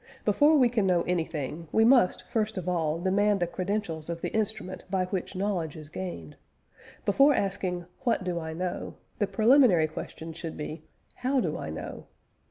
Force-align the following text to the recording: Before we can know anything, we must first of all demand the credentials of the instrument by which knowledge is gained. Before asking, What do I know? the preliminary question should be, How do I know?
Before 0.25 0.55
we 0.57 0.67
can 0.67 0.87
know 0.87 1.03
anything, 1.03 1.67
we 1.71 1.85
must 1.85 2.23
first 2.27 2.57
of 2.57 2.67
all 2.67 2.99
demand 2.99 3.39
the 3.39 3.45
credentials 3.45 4.09
of 4.09 4.19
the 4.21 4.33
instrument 4.33 4.83
by 4.89 5.05
which 5.05 5.35
knowledge 5.35 5.75
is 5.75 5.89
gained. 5.89 6.37
Before 7.05 7.35
asking, 7.35 7.85
What 7.99 8.23
do 8.23 8.39
I 8.39 8.53
know? 8.53 8.95
the 9.19 9.27
preliminary 9.27 9.85
question 9.87 10.33
should 10.33 10.57
be, 10.57 10.81
How 11.17 11.39
do 11.39 11.55
I 11.55 11.69
know? 11.69 12.07